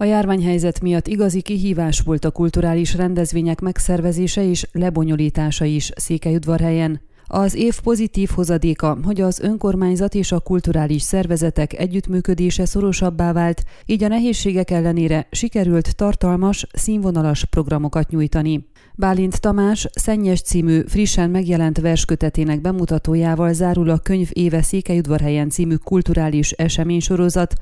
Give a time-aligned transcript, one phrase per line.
[0.00, 7.00] A járványhelyzet miatt igazi kihívás volt a kulturális rendezvények megszervezése és lebonyolítása is Székelyudvarhelyen.
[7.26, 14.04] Az év pozitív hozadéka, hogy az önkormányzat és a kulturális szervezetek együttműködése szorosabbá vált, így
[14.04, 18.69] a nehézségek ellenére sikerült tartalmas, színvonalas programokat nyújtani.
[18.94, 26.50] Bálint Tamás Szennyes című frissen megjelent verskötetének bemutatójával zárul a könyv éve Székelyudvarhelyen című kulturális
[26.50, 27.54] eseménysorozat,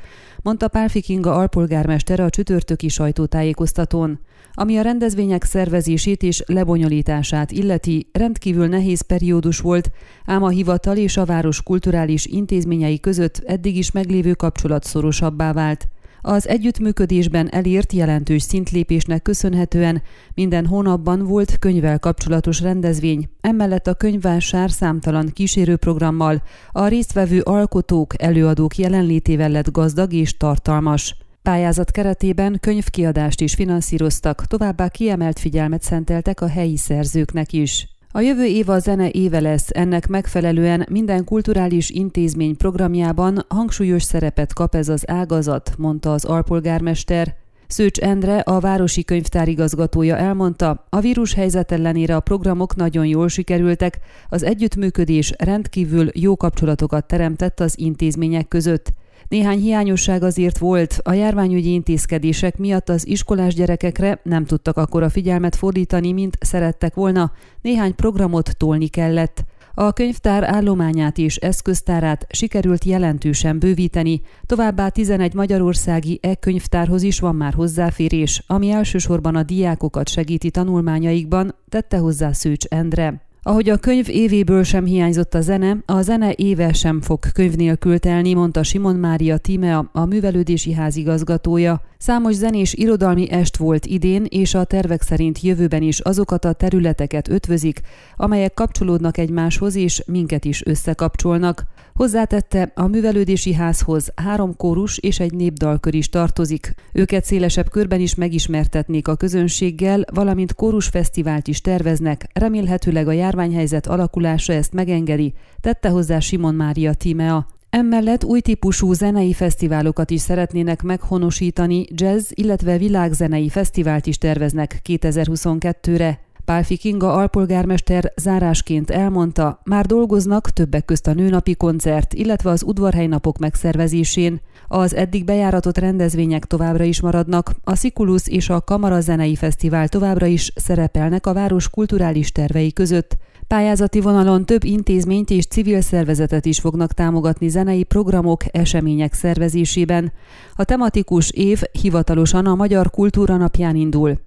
[0.43, 4.21] mondta Pálfi Kinga alpolgármester a csütörtöki sajtótájékoztatón.
[4.53, 9.91] Ami a rendezvények szervezését és lebonyolítását illeti, rendkívül nehéz periódus volt,
[10.25, 15.89] ám a hivatal és a város kulturális intézményei között eddig is meglévő kapcsolat szorosabbá vált.
[16.21, 20.03] Az együttműködésben elért jelentős szintlépésnek köszönhetően
[20.35, 26.43] minden hónapban volt könyvvel kapcsolatos rendezvény, emellett a könyvvásár számtalan kísérőprogrammal,
[26.73, 31.17] a résztvevő alkotók, előadók jelenlétével lett gazdag és tartalmas.
[31.43, 37.98] Pályázat keretében könyvkiadást is finanszíroztak, továbbá kiemelt figyelmet szenteltek a helyi szerzőknek is.
[38.19, 44.53] A jövő év a zene éve lesz, ennek megfelelően minden kulturális intézmény programjában hangsúlyos szerepet
[44.53, 47.35] kap ez az ágazat, mondta az alpolgármester.
[47.67, 53.29] Szőcs Endre, a Városi Könyvtár igazgatója elmondta, a vírus helyzet ellenére a programok nagyon jól
[53.29, 58.93] sikerültek, az együttműködés rendkívül jó kapcsolatokat teremtett az intézmények között.
[59.29, 65.57] Néhány hiányosság azért volt, a járványügyi intézkedések miatt az iskolás gyerekekre nem tudtak akkora figyelmet
[65.57, 69.45] fordítani, mint szerettek volna, néhány programot tolni kellett.
[69.75, 77.55] A könyvtár állományát és eszköztárát sikerült jelentősen bővíteni, továbbá 11 magyarországi e-könyvtárhoz is van már
[77.55, 83.28] hozzáférés, ami elsősorban a diákokat segíti tanulmányaikban, tette hozzá Szőcs Endre.
[83.43, 87.99] Ahogy a könyv évéből sem hiányzott a zene, a zene éve sem fog könyv nélkül
[87.99, 91.81] telni, mondta Simon Mária Tímea, a művelődési házigazgatója.
[91.99, 97.29] Számos zenés irodalmi est volt idén, és a tervek szerint jövőben is azokat a területeket
[97.29, 97.81] ötvözik,
[98.17, 101.65] amelyek kapcsolódnak egymáshoz és minket is összekapcsolnak.
[101.95, 106.75] Hozzátette, a művelődési házhoz három kórus és egy népdalkör is tartozik.
[106.93, 114.53] Őket szélesebb körben is megismertetnék a közönséggel, valamint kórusfesztivált is terveznek, remélhetőleg a járványhelyzet alakulása
[114.53, 117.47] ezt megengedi, tette hozzá Simon Mária Tímea.
[117.71, 126.21] Emellett új típusú zenei fesztiválokat is szeretnének meghonosítani, jazz, illetve világzenei fesztivált is terveznek 2022-re.
[126.49, 133.39] Pálfi Kinga alpolgármester zárásként elmondta, már dolgoznak többek közt a nőnapi koncert, illetve az udvarhelynapok
[133.39, 134.41] megszervezésén.
[134.69, 140.27] Az eddig bejáratott rendezvények továbbra is maradnak, a Szikulusz és a Kamara Zenei Fesztivál továbbra
[140.27, 143.17] is szerepelnek a város kulturális tervei között.
[143.47, 150.13] Pályázati vonalon több intézményt és civil szervezetet is fognak támogatni zenei programok, események szervezésében.
[150.55, 154.27] A tematikus év hivatalosan a Magyar Kultúra napján indul,